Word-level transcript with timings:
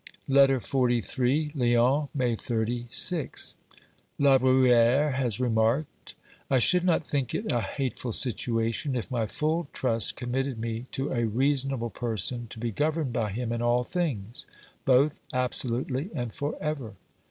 LETTER 0.27 0.59
XLIII 0.59 1.51
Lyons, 1.53 2.09
May 2.15 2.35
30 2.35 2.87
(VI). 2.91 3.29
La 4.17 4.39
Bruy^re 4.39 5.13
has 5.13 5.39
remarked:" 5.39 6.15
I 6.49 6.57
should 6.57 6.83
not 6.83 7.05
think 7.05 7.35
it 7.35 7.51
a 7.51 7.61
hate 7.61 7.99
ful 7.99 8.11
situation 8.11 8.95
if 8.95 9.11
my 9.11 9.27
full 9.27 9.67
trust 9.73 10.15
committed 10.15 10.57
me 10.57 10.87
to 10.93 11.11
a 11.13 11.27
reasonable 11.27 11.91
person 11.91 12.47
to 12.47 12.57
be 12.57 12.71
governed 12.71 13.13
by 13.13 13.29
him 13.31 13.51
in 13.51 13.61
all 13.61 13.83
things, 13.83 14.47
both 14.85 15.19
abso 15.35 15.69
lutely 15.69 16.09
and 16.15 16.33
for 16.33 16.57
ever. 16.59 16.95